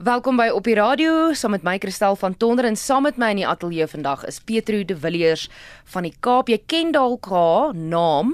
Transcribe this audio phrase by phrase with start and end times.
[0.00, 3.26] Welkom by op die radio saam met my Kristel van Tonder en saam met my
[3.34, 5.42] in die ateljee vandag is Petro de Villiers
[5.92, 6.48] van die Kaap.
[6.48, 8.30] Jy ken dalk haar naam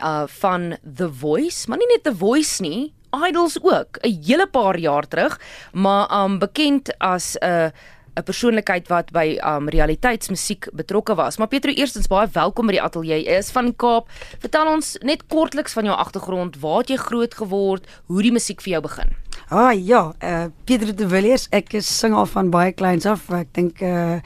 [0.00, 2.94] uh van The Voice, maar nie net The Voice nie,
[3.28, 5.36] Idols ook, 'n hele paar jaar terug,
[5.72, 7.68] maar um bekend as 'n uh,
[8.14, 11.36] 'n persoonlikheid wat by um realiteitsmusiek betrokke was.
[11.36, 13.24] Maar Petro, eerstens baie welkom by die ateljee.
[13.24, 14.10] Jy is van Kaap.
[14.38, 18.60] Vertel ons net kortliks van jou agtergrond, waar het jy groot geword, hoe die musiek
[18.60, 19.16] vir jou begin?
[19.48, 23.30] Ah ja, uh Pieter de Villiers, ek is sing al van baie kleins af.
[23.30, 24.20] Ek dink uh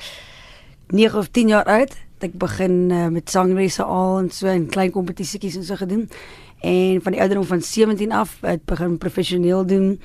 [0.90, 1.94] 9 of 10 jaar oud.
[2.18, 6.08] Ek begin uh, met sangresse al en so in klein kompetisietjies en so gedoen.
[6.60, 10.00] En van die ouderdom van 17 af het begin professioneel doen.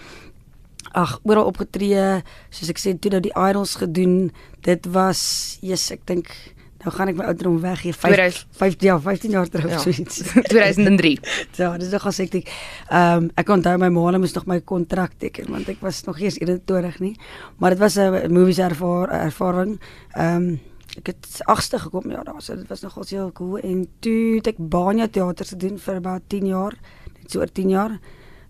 [0.93, 4.31] Ag, oral opgetree, soos ek sê, toe nou die idols gedoen.
[4.61, 6.33] Dit was, yes, ek dink
[6.81, 9.79] Nou gaan ek my ouderdom weggee 5 5 ja 15 jaar terug ja.
[9.79, 11.11] so iets 2003.
[11.59, 15.13] Ja, dis nog gesê ek ehm um, ek onthou my ma moes nog my kontrak
[15.21, 17.15] teken want ek was nog eers 21 nie.
[17.57, 19.79] Maar dit was 'n movies ervaar, ervaring.
[20.17, 20.59] Ehm um,
[20.98, 24.48] ek het agste gekom ja, daar so dit was nogal heel cool en toe het
[24.48, 26.73] ek Banya teater gedoen vir about 10 jaar,
[27.20, 27.99] net so oor 10 jaar.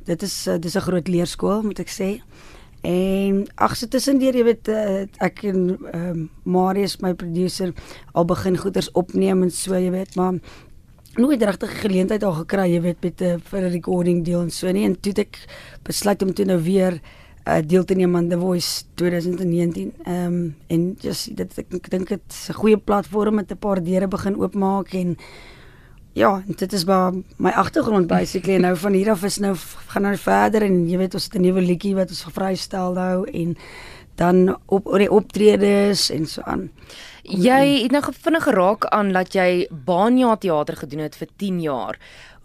[0.05, 2.21] Dit is uh, dis 'n groot leerskool moet ek sê.
[2.81, 7.73] En ag so tussendeur jy weet uh, ek en um, Marius my producer
[8.13, 10.39] al begin goeders opneem en so jy weet maar
[11.21, 14.49] nooit regtig geleentheid al gekry jy weet met 'n uh, vir 'n recording deal en
[14.49, 15.45] so nie en toe ek
[15.83, 17.01] besluit om toe nou weer
[17.47, 22.07] uh, deel te neem aan The Voice 2019 ehm um, en just dit ek dink
[22.07, 25.17] dit is 'n goeie platform met 'n paar deure begin oopmaak en
[26.13, 29.55] Ja, dit is maar my agtergrond basically nou van hier af is nou
[29.87, 33.29] gaan nou verder en jy weet ons het 'n nuwe liedjie wat ons gevrystel nou
[33.31, 33.55] en
[34.15, 36.69] dan op oor die optredes en so aan.
[37.23, 41.99] Jy het nou vinnig geraak aan dat jy Banya teater gedoen het vir 10 jaar.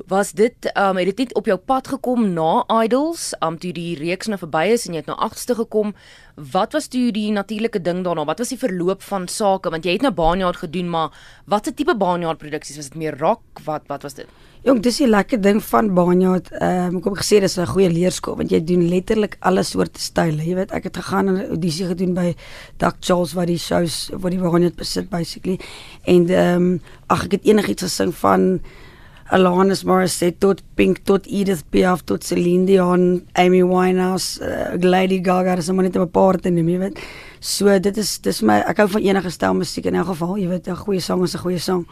[0.07, 3.97] Was dit um het dit net op jou pad gekom na Idols, um toe die
[3.97, 5.95] reeks nou verby is en jy het nou agste gekom?
[6.37, 8.27] Wat was toe die natuurlike ding daarna?
[8.29, 11.15] Wat was die verloop van sake want jy het nou Baanjaard gedoen, maar
[11.49, 13.41] watse tipe Baanjaard produksies was dit meer rock?
[13.65, 14.29] Wat wat was dit?
[14.67, 16.51] Jong, dis die lekker ding van Baanjaard.
[16.59, 20.01] Ehm um, ek het gesê dis 'n goeie leerskool want jy doen letterlik alle soorte
[20.01, 20.45] style.
[20.45, 22.35] Jy weet, ek het gegaan en audisie gedoen by
[22.77, 25.59] Duck Charles wat die shows wat die Baanjaard besit basically.
[26.05, 28.61] En ehm um, ag ek het enigiets gesing van
[29.35, 35.57] Alanis Morissette tot Pink tot Edith Piaf tot Celine Dion, Amy Winehouse, uh, Lady Gaga,
[35.59, 36.99] dis maar net 'n paar te noem, jy weet.
[37.41, 40.49] So dit is dis my ek hou van enige stel musiek in elk geval, jy
[40.49, 41.87] weet, 'n goeie sang is 'n goeie sang.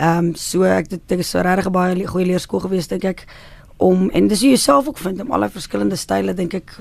[0.00, 3.26] Ehm um, so ek dit is so regtig baie goeie leerskool gewees dink ek
[3.78, 6.80] om en dis jy jouself ook vind om al die verskillende style dink ek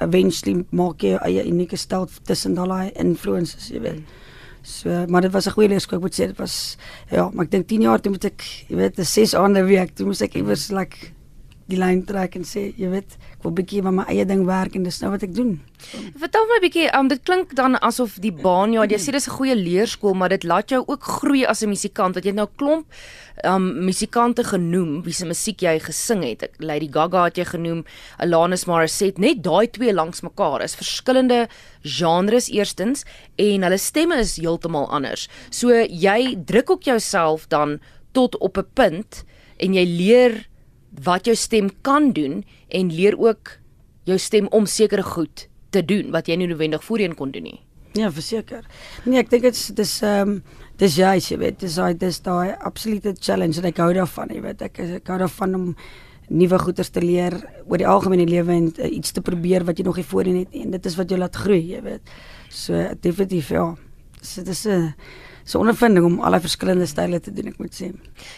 [0.00, 4.00] eventually maak jy eie unieke styl tussen daai influences, jy weet.
[4.00, 4.29] Mm.
[4.62, 6.76] So, maar dit was 'n goeie leerskool, ek moet sê dit was
[7.10, 9.94] ja, maar ek dink 10 jaar toe moet ek, jy weet, 'n 6 aande week,
[9.94, 11.12] toe moet ek iewers like
[11.66, 14.82] die lyn trek en sê, jy weet, wil bietjie van my eie ding werk en
[14.82, 15.60] dis nou wat ek doen.
[16.20, 19.36] Vertel my bietjie, um, dit klink dan asof die baan ja, jy sê dis 'n
[19.38, 22.14] goeie leerskool, maar dit laat jou ook groei as 'n musikant.
[22.14, 22.86] Dat jy nou klomp
[23.44, 26.48] um musikante genoem wie se musiek jy gesing het.
[26.58, 27.84] Lady Gaga het jy genoem,
[28.18, 31.48] Alanis Morissette, net daai twee langs mekaar is verskillende
[31.82, 33.04] genres eerstens
[33.36, 35.28] en hulle stemme is heeltemal anders.
[35.50, 37.80] So jy druk ook jouself dan
[38.12, 39.24] tot op 'n punt
[39.58, 40.49] en jy leer
[41.04, 43.58] wat jou stem kan doen en leer ook
[44.04, 47.60] jou stem om sekere goed te doen wat jy nie noodwendig voorheen kon doen nie.
[47.98, 48.66] Ja, verseker.
[49.04, 50.40] Nee, ek dink dit is dis ehm
[50.80, 54.40] dis jy, jy weet, dis daai dis daai absolute challenge en ek hou daarvan, jy
[54.40, 55.66] weet, ek ek hou daarvan om
[56.30, 57.34] nuwe goeders te leer
[57.66, 60.54] oor die algemene lewe en uh, iets te probeer wat jy nog nie voorheen het
[60.54, 62.14] nie en dit is wat jou laat groei, jy weet.
[62.48, 63.66] So definitief ja.
[64.22, 64.92] So dit is 'n uh,
[65.50, 67.90] so ondervinding om al die verskillende style te doen, ek moet sê.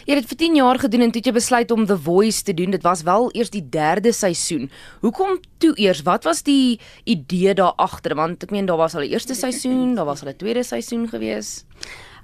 [0.07, 2.55] Jy het dit vir 10 jaar gedoen en toe jy besluit om The Voice te
[2.57, 2.73] doen.
[2.73, 4.69] Dit was wel eers die 3de seisoen.
[5.05, 6.03] Hoekom toe eers?
[6.07, 6.79] Wat was die
[7.09, 8.17] idee daar agter?
[8.19, 11.07] Want ek meen daar was al 'n eerste seisoen, daar was al 'n tweede seisoen
[11.07, 11.65] gewees.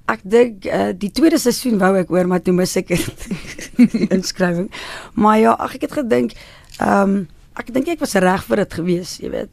[0.08, 2.90] Ek dink uh, die tweede seisoen wou ek oor, maar toe mis ek
[4.16, 4.70] inskrywing.
[5.14, 6.34] Maar ja, ag ek het gedink,
[6.80, 7.28] ehm um,
[7.60, 9.50] ek dink ek was reg vir dit gewees, jy weet,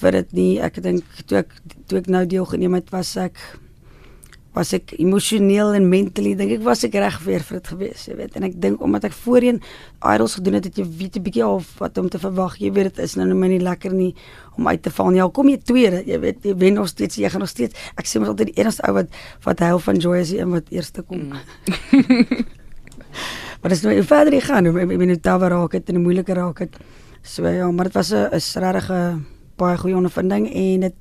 [0.00, 0.52] vir dit nie.
[0.60, 1.52] Ek dink toe ek
[1.86, 3.38] toe ek nou deelgeneem het, was ek
[4.54, 8.14] was ek emosioneel en mentally dink ek was ek reg weer vir dit gewees, jy
[8.20, 8.36] weet.
[8.38, 9.58] En ek dink omdat ek voorheen
[10.14, 12.56] idols gedoen het, het jy weet 'n bietjie of wat om te verwag.
[12.62, 14.14] Jy weet dit is nou net nie lekker nie
[14.56, 15.22] om uit te val nie.
[15.22, 17.74] Al kom jy tweede, jy weet, jy wen nog steeds, jy gaan nog steeds.
[17.96, 19.08] Ek sê mos altyd die enigste ou wat
[19.44, 21.18] wat hy van joy is die een wat eerste kom.
[21.18, 21.32] Mm.
[23.60, 26.34] maar dis nou verder jy gaan, ek bedoel nou daar raak het en 'n moeilike
[26.34, 26.76] raak het.
[27.22, 30.94] So ja, maar dit was 'n regtig 'n baie goeie ondervinding en dit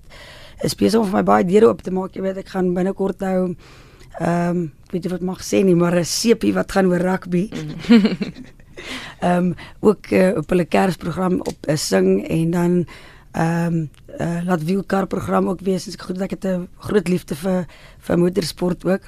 [0.63, 2.15] is besig om vir my baie deure oop te maak.
[2.15, 3.56] Jy weet ek gaan binnekort nou
[4.19, 7.50] ehm um, weet jy wat mag sê nie, maar 'n sepie wat gaan oor rugby.
[9.24, 12.86] Ehm um, ook uh, op hulle Kersprogram op uh, sing en dan
[13.31, 13.89] ehm um,
[14.19, 15.88] uh, laat wielkar program ook wees.
[15.88, 17.66] Ek goed dat ek het 'n groot liefde vir
[18.00, 19.04] vir motorsport ook.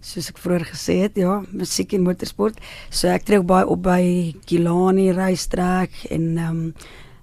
[0.00, 2.58] Soos ek vroeër gesê het, ja, musiek en motorsport.
[2.90, 6.74] So ek trek baie op by Kilani Racetrack en ehm um,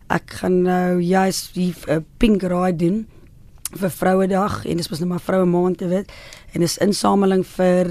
[0.10, 3.08] ek gaan nou juist die uh, Pink Ride doen
[3.76, 6.12] vir Vrouedag en dis mos nou maar vroue maand, jy weet.
[6.54, 7.90] En dis insameling vir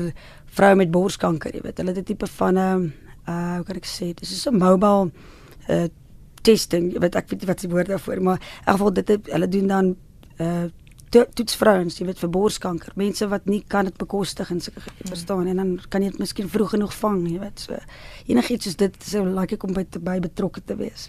[0.57, 1.79] vroue met borskanker, jy weet.
[1.79, 2.91] Hulle het 'n tipe van 'n uh,
[3.29, 5.11] uh hoe kan ek sê, dis is 'n mobile
[5.69, 5.89] uh
[6.43, 9.09] testing, jy weet ek weet nie wat se woord daarvoor, maar in elk geval dit
[9.33, 9.97] hulle doen dan
[10.39, 10.71] uh
[11.11, 15.11] toets vrouens, jy weet vir borskanker, mense wat nie kan dit bekostig en sulke hmm.
[15.11, 17.63] verstaan en dan kan jy dit miskien vroeg genoeg vang, jy weet.
[17.63, 17.79] So
[18.27, 21.09] enigiets soos dit sou like ek om by te by betrokke te wees.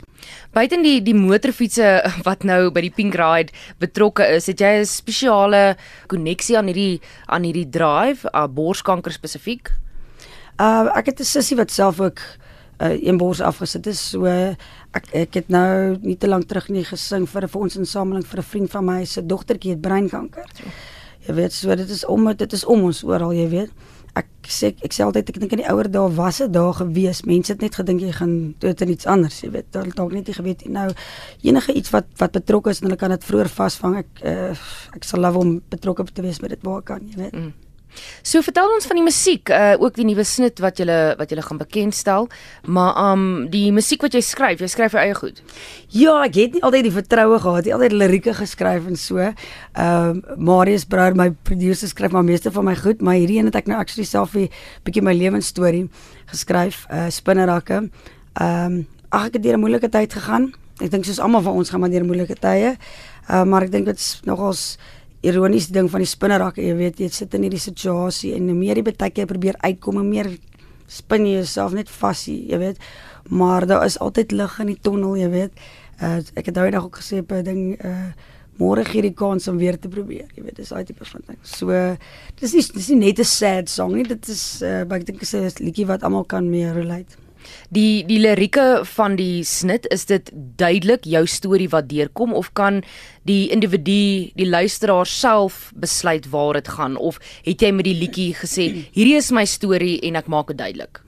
[0.55, 1.89] Buiten die die motorfietsse
[2.27, 5.77] wat nou by die Pink Ride betrokke is, het jy 'n spesiale
[6.07, 9.73] koneksie aan hierdie aan hierdie drive, uh, borskanker spesifiek?
[10.57, 12.21] Uh ek het 'n sussie wat self ook
[12.79, 13.97] uh, een bors afgesit het.
[13.97, 18.39] So ek ek het nou nie te lank terug nie gesing vir 'n fondsinsameling vir
[18.39, 20.45] 'n vriend van my se dogtertjie het breinkanker.
[21.27, 23.71] Jy weet, so dit is om dit is om ons oral, jy weet.
[24.15, 27.25] Ek sê ek sê altyd ek dink in die ouer dae was dit daar gewees.
[27.25, 29.65] Mense het net gedink jy gaan dood in iets anders, jy weet.
[29.73, 30.89] Hulle dalk net nie geweet nou
[31.43, 33.97] enige iets wat wat betrokke is en hulle kan dit vroeër vasvang.
[33.97, 34.55] Ek uh,
[34.95, 37.33] ek sal love om betrokke te wees met dit waar kan, jy weet.
[37.33, 37.66] Mm.
[38.21, 40.85] So vertel ons van die musiek, uh ook die nuwe snit wat jy
[41.17, 42.27] wat jy gaan bekendstel,
[42.65, 45.41] maar um die musiek wat jy skryf, jy skryf jou eie goed.
[45.89, 49.31] Ja, ek het nie altyd die vertroue gehad, het altyd lirieke geskryf en so.
[49.73, 53.55] Um Marius Brouwer, my producer skryf maar meeste van my goed, maar hierdie een het
[53.55, 54.49] ek nou actually self 'n
[54.83, 55.89] bietjie my lewensstorie
[56.27, 57.89] geskryf, uh spinnerakke.
[58.41, 60.53] Um ag ek het deur 'n moeilike tyd gegaan.
[60.81, 62.77] Ek dink soos almal van ons gaan maar deur moeilike tye.
[63.29, 64.77] Uh maar ek dink dit's nogals
[65.25, 68.77] ironiese ding van die spinnerakke, jy weet, jy sit in hierdie situasie en hoe meer
[68.77, 70.29] jy baie keer probeer uitkom, hoe meer
[70.87, 72.79] spin jy jouself net vas, jy weet.
[73.29, 75.67] Maar daar is altyd lig in die tonnel, jy weet.
[75.97, 78.11] Uh, ek het daai dag ook gesê 'n ding uh
[78.57, 81.37] môre gee die kans om weer te probeer, jy weet, dis daai tipe van ding.
[81.43, 81.69] So
[82.39, 85.33] dis nie dis nie net 'n sad song nie, dit is uh ek dink dit
[85.33, 87.17] is 'n liedjie wat almal kan mee relate.
[87.69, 92.83] Die die lirieke van die snit is dit duidelik jou storie wat deurkom of kan
[93.27, 98.33] die individu die luisteraar self besluit waar dit gaan of het jy met die liedjie
[98.37, 101.01] gesê hierdie is my storie en ek maak dit duidelik.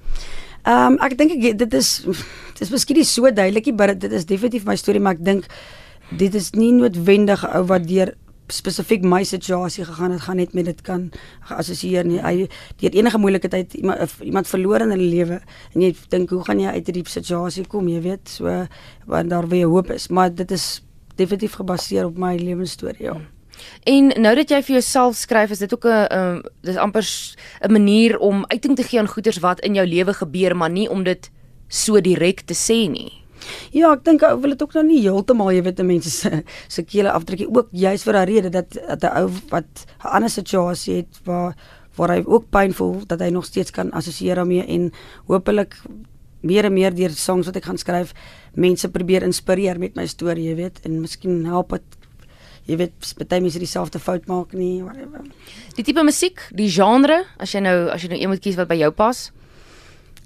[0.68, 4.12] Ehm um, ek dink dit is dit is miskien nie so duidelik nie maar dit
[4.12, 5.48] is definitief my storie maar ek dink
[6.18, 8.16] dit is nie noodwendig ou wat deur
[8.52, 11.12] spesifiek my situasie gegaan het, gaan net met dit kan
[11.50, 12.20] geassosieer nie.
[12.24, 12.48] Hy
[12.82, 15.42] deur enige moeilike tyd iemand iemand verloor in hulle lewe
[15.74, 18.68] en jy dink hoe gaan jy uit hierdie situasie kom, jy weet, so
[19.10, 20.82] want daar weer hoop is, maar dit is
[21.16, 23.18] definitief gebaseer op my lewensstorie, ja.
[23.84, 27.06] En nou dat jy vir jouself skryf, is dit ook 'n um, dis amper
[27.62, 30.90] 'n manier om uiting te gee aan goeders wat in jou lewe gebeur, maar nie
[30.90, 31.32] om dit
[31.68, 33.12] so direk te sê nie.
[33.72, 36.84] Ja, ek dink ou wil dit ook nou nie heeltemal, jy weet, mense se se
[36.84, 40.96] kele afdruk ook juis vir 'n rede dat dat 'n ou wat 'n ander situasie
[40.96, 41.56] het waar
[41.98, 44.92] waar hy ook pyn voel dat hy nog steeds kan assosieer daarmee en
[45.28, 45.76] hopelik
[46.42, 48.14] meer en meer deur songs wat ek gaan skryf
[48.56, 51.98] mense probeer inspireer met my storie, jy weet, en miskien help dit
[52.70, 55.26] jy weet, baie mense dieselfde fout maak nie, whatever.
[55.76, 58.68] Die tipe musiek, die genre, as jy nou as jy nou een moet kies wat
[58.70, 59.32] by jou pas?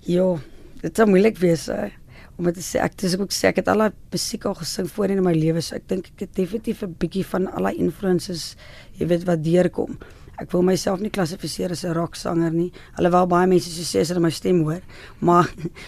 [0.03, 0.35] Ja,
[0.81, 1.67] dit sou moeilik wees.
[1.71, 2.02] Hè
[2.37, 4.89] om dit te sê ek dis ook sê ek het al daai musiek al gesing
[4.89, 7.77] voorheen in my lewe so ek dink ek het definitief 'n bietjie van al daai
[7.77, 8.55] influences
[8.99, 9.97] jy weet wat deurkom.
[10.41, 14.09] Ek wil myself nie klassifiseer as 'n rocksanger nie alhoewel baie mense so sê as
[14.09, 14.81] hulle my stem hoor
[15.27, 15.47] maar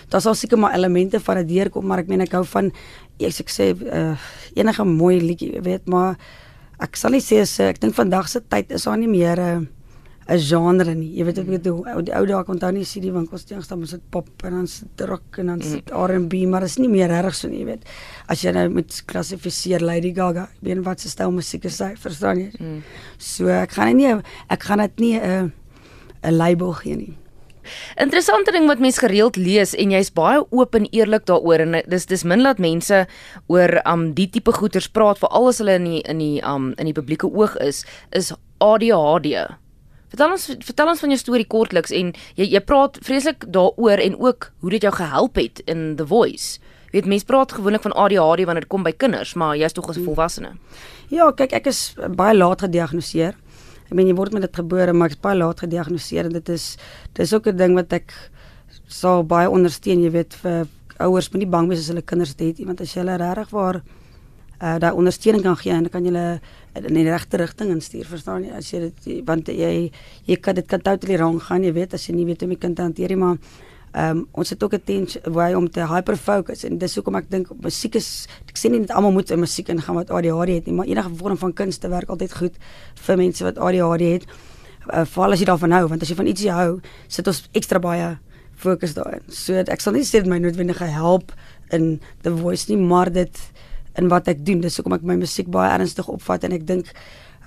[0.09, 2.71] daar's al seker maar elemente van dit deurkom maar ek meen ek hou van
[3.19, 4.15] ek sê uh,
[4.55, 6.15] enige mooi liedjie weet maar
[6.79, 9.63] ek sal nie sê as ek dink vandag se tyd is daar nie meer 'n
[9.63, 9.65] uh,
[10.27, 11.11] 'n genre nie.
[11.17, 13.79] Jy weet ek weet hoe die ou dae kon dan nie CD winkels teenoor staan
[13.79, 16.05] met sit pop en dan sit rock en dan sit mm.
[16.05, 17.83] R&B, maar is nie meer reg so nie, jy weet.
[18.27, 22.41] As jy nou moet klassifiseer Lady Gaga, weet wat se styl musiek is sy, verstaan
[22.41, 22.49] jy?
[22.57, 22.81] Mm.
[23.17, 24.15] So ek gaan nie
[24.49, 25.51] ek gaan dit nie 'n uh,
[26.25, 27.17] 'n label gee nie.
[27.97, 32.05] Interessante ding wat mense gereeld lees en jy's baie oop en eerlik daaroor en dis
[32.05, 33.05] dis min laat mense
[33.47, 36.85] oor um die tipe goeters praat vir alles hulle in die in die um in
[36.85, 39.57] die publieke oog is is ADHD.
[40.15, 44.13] Vertel ons vertel ons van jou storie kortliks en jy jy praat vreeslik daaroor en
[44.23, 46.61] ook hoe dit jou gehelp het in The Voice.
[46.93, 49.89] Jy weet mense praat gewoonlik van ADHD wanneer dit kom by kinders, maar jy's tog
[49.89, 50.05] 'n hmm.
[50.05, 50.53] volwassene.
[51.11, 53.35] Ja, kyk ek is baie laat gediagnoseer.
[53.89, 56.77] Ek meen jy word met dit gebore, maar ek's baie laat gediagnoseer en dit is
[57.13, 58.13] dis ook 'n ding wat ek
[58.87, 60.67] sal baie ondersteun, jy weet vir
[60.99, 63.83] ouers moenie bang wees as hulle kinders het, want as jy hulle regtig waar
[64.61, 66.39] uh daai ondersteuning kan gee en dan kan jy
[66.75, 69.91] in die regte rigting instuur verstaan jy as jy dit want jy
[70.27, 72.55] jy kan dit kan totally wrong gaan jy weet as jy nie weet hoe om
[72.55, 73.37] die kind te hanteer nie maar
[73.95, 77.15] Ehm um, ons het ook 'n tent waar om te hyper focus en dis hoekom
[77.15, 80.49] ek dink musiek is ek sê nie net almal moet in musiek ingaan wat ADHD
[80.49, 82.53] het nie, maar enige vorm van kunste werk altyd goed
[82.95, 84.25] vir mense wat ADHD het.
[84.93, 87.79] Uh, Veral as jy daarvan hou, want as jy van ietsie hou, sit ons ekstra
[87.79, 88.17] baie
[88.55, 89.21] fokus daarin.
[89.29, 91.31] So ek sal nie sê dit my noodwendig help
[91.71, 93.37] in the voice nie, maar dit
[93.97, 94.61] in wat ek doen.
[94.61, 96.91] Dis hoekom ek my musiek baie ernstig opvat en ek dink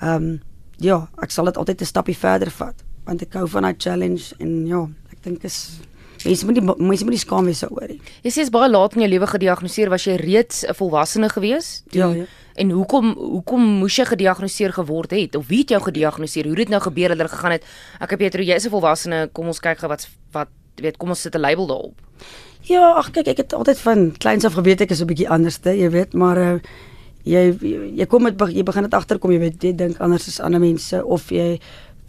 [0.01, 0.41] ehm um,
[0.79, 4.35] ja, ek sal dit altyd 'n stappie verder vat want ek hou van daai challenge
[4.39, 5.81] en ja, ek dink is
[6.25, 8.01] mense moet nie mense moet nie skaam wees daaroor nie.
[8.25, 11.83] Jy sê jy's baie laat in jou lewe gediagnoseer, was jy reeds 'n volwassene gewees?
[11.91, 12.27] Ja, ja.
[12.57, 16.45] En hoekom hoekom moes jy gediagnoseer geword het of wie het jou gediagnoseer?
[16.45, 17.65] Hoe het dit nou gebeur dat hulle gegaan het?
[18.01, 21.09] Ek het Pietro, jy is 'n volwassene, kom ons kyk gou wat wat weet, kom
[21.09, 21.95] ons sit 'n label daarop.
[22.69, 25.73] Ja, ag kyk, ek het altyd van kleins af geweet ek is 'n bietjie anderste,
[25.73, 26.59] jy weet, maar uh,
[27.25, 27.57] jy
[27.97, 31.05] jy kom met jy begin dit agterkom, jy weet, jy dink anders as ander mense
[31.05, 31.59] of jy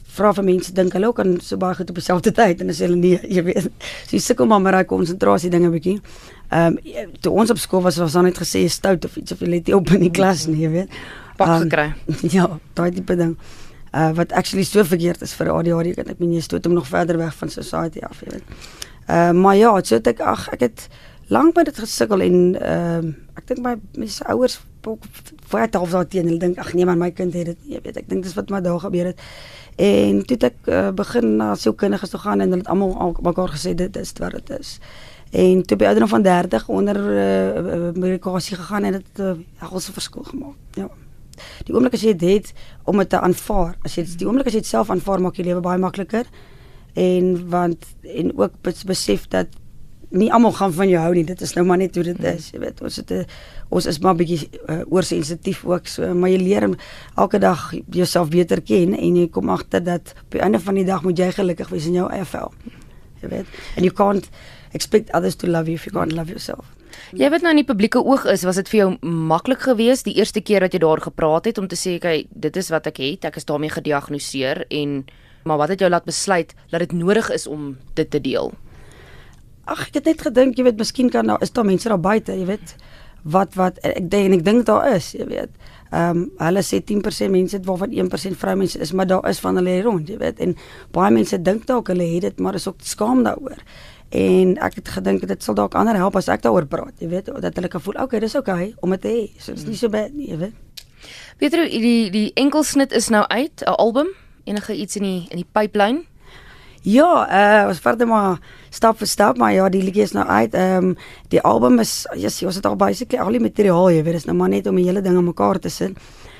[0.10, 2.82] vra vir mense dink hulle ook aan so baie goed op dieselfde tyd en as
[2.84, 3.70] hulle nie, jy weet,
[4.08, 6.02] so jy sukkel maar met daai konsentrasie dinge bietjie.
[6.50, 9.40] Ehm um, toe ons op skool was was dan net gesê stout of iets of
[9.40, 11.00] jy let nie op in die klas nie, jy weet.
[11.38, 11.94] Pak um, gekry.
[12.36, 13.38] Ja, daai tipe ding.
[13.94, 17.18] Uh wat actually so verkeerd is vir ADHD, ek meen jy stoot hom nog verder
[17.18, 18.89] weg van society af, jy weet.
[19.10, 20.88] Uh maar ja, so het ek ag ek het
[21.30, 23.02] lank met dit gesukkel en uh,
[23.38, 24.60] ek dink my my ouers
[25.50, 28.08] het half daarteen hulle dink ag nee man my kind het dit jy weet ek
[28.10, 29.22] dink dis wat my daar gebeur het.
[29.80, 33.54] En toe het ek uh, begin na sielkundiges toe gaan en hulle het almal mekaar
[33.56, 34.78] gesê dit is wat dit is.
[35.32, 39.36] En toe by ouderdom van 30 onder uh, medikasie gegaan en dit 'n uh,
[39.66, 40.90] helse verskil gemaak ja.
[41.66, 44.54] Die oomblik as jy dit het om dit te aanvaar as jy die oomblik as
[44.54, 46.26] jy dit self aanvaar maak jy lewe baie makliker
[46.94, 48.54] en want en ook
[48.86, 49.48] besef dat
[50.10, 51.24] nie almal gaan van jou hou nie.
[51.26, 52.50] Dit is nou maar net hoe dit is.
[52.54, 53.26] Jy weet, ons het 'n
[53.70, 56.70] ons is maar bietjie uh, oorsensitief ook so, maar jy leer
[57.16, 60.86] elke dag jouself beter ken en jy kom agter dat op die einde van die
[60.86, 62.54] dag moet jy gelukkig wees in jou eie vel.
[63.22, 63.46] Jy weet.
[63.76, 64.30] And you can't
[64.72, 66.66] expect others to love you if you can't love yourself.
[67.14, 70.18] Jy weet nou in die publieke oog is, was dit vir jou maklik geweest die
[70.18, 72.98] eerste keer dat jy daar gepraat het om te sê, "Kyk, dit is wat ek
[72.98, 73.26] het.
[73.26, 75.06] Ek is daarmee gediagnoseer en
[75.44, 78.54] maar wat het jou laat besluit dat dit nodig is om dit te deel?"
[79.70, 82.34] ag ek het net gedink jy weet miskien kan daar is daar mense daar buite
[82.34, 82.76] jy weet
[83.24, 85.52] wat wat ek dink en ek dink daar is jy weet.
[85.90, 89.58] Ehm um, hulle sê 10% mense het waarvan 1% vroumense is maar daar is van
[89.60, 90.40] hulle rond jy weet.
[90.40, 90.56] En
[90.96, 93.60] baie mense dink dalk hulle het dit maar is ook skaam daaroor.
[94.10, 97.30] En ek het gedink dit sal dalk ander help as ek daaroor praat jy weet
[97.42, 99.78] dat hulle kan voel okay dis okay om dit te hê so dit is nie
[99.78, 100.88] so bad nie jy weet.
[101.38, 104.08] Pietro die die enkelsnit is nou uit 'n album
[104.50, 106.06] enige iets in die in die pipeline
[106.88, 108.38] Ja, uh ons vat maar
[108.72, 110.54] stap vir stap, maar ja, die liedjie is nou uit.
[110.54, 110.96] Ehm um,
[111.28, 114.26] die album is ja, yes, ons het al basically al die materiaal, jy weet, dis
[114.30, 115.98] nou maar net om die hele ding aan mekaar te sit.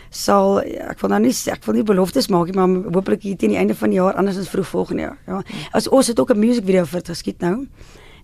[0.10, 3.52] Sal ek wil nou nie ek wil nie beloftes maak nie, maar hopelik hier teen
[3.52, 5.18] die einde van die jaar anders as vroeg volgende jaar.
[5.28, 5.42] Ja.
[5.74, 7.68] As ons het ook 'n music video vir geskiet nou.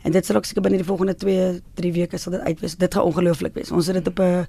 [0.03, 2.75] En dit sal ook seker binne die volgende 2, 3 weke sal dit uit wees.
[2.75, 3.71] Dit gaan ongelooflik wees.
[3.71, 4.47] Ons het dit op 'n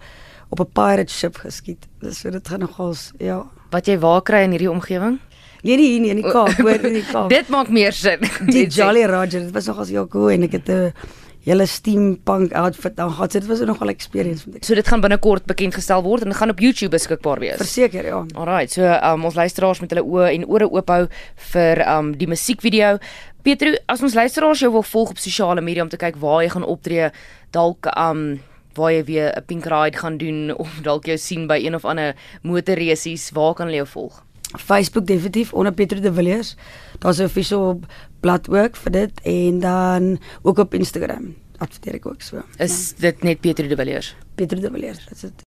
[0.51, 1.89] op 'n pirate ship geskiet.
[2.01, 3.45] Dis so dit gaan nogals ja.
[3.71, 5.19] Wat jy waar kry in hierdie omgewing?
[5.67, 7.29] Nee, nie hier nie in die Kaap, hoor in die Kaap.
[7.33, 8.21] dit maak meer sin.
[8.47, 10.93] Die Jolly Roger, dit was nogals heel cool en ek het 'n
[11.47, 13.33] hele steampunk outfit aan gehad.
[13.33, 14.59] So dit was nogal 'n experience vir my.
[14.63, 17.57] So dit gaan binnekort bekend gestel word en dit gaan op YouTube beskikbaar wees.
[17.57, 18.25] Verseker, ja.
[18.35, 21.07] Alrite, so um, ons luisteraars met hulle oë en ore oop hou
[21.53, 22.99] vir um die musiekvideo.
[23.43, 26.49] Pietro, as ons luisteraars jou wil volg op sosiale media om te kyk waar jy
[26.51, 27.11] gaan optree,
[27.51, 28.41] dalk um
[28.77, 31.85] waar jy weer 'n pink ride gaan doen of dalk jou sien by een of
[31.85, 34.25] ander motorresies, waar kan hulle jou volg?
[34.57, 36.57] Facebook definitief onder Pieter de Villiers.
[36.99, 37.81] Daar's 'n official
[38.21, 42.43] blad ook vir dit en dan ook op Instagram adverteer ek ook so.
[42.59, 44.15] Is dit net Pieter de Villiers?
[44.35, 45.46] Pieter de Villiers, dit is